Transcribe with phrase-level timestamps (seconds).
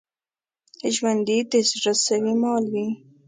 [0.95, 2.87] ژوندي د زړه سوي مثال وي